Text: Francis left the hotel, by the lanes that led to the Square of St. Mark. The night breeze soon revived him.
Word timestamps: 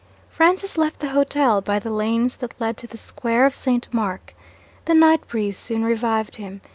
Francis 0.29 0.79
left 0.79 0.97
the 0.99 1.09
hotel, 1.09 1.61
by 1.61 1.77
the 1.77 1.91
lanes 1.91 2.37
that 2.37 2.59
led 2.59 2.75
to 2.75 2.87
the 2.87 2.97
Square 2.97 3.45
of 3.45 3.53
St. 3.55 3.87
Mark. 3.93 4.33
The 4.85 4.95
night 4.95 5.27
breeze 5.27 5.59
soon 5.59 5.83
revived 5.85 6.37
him. 6.37 6.61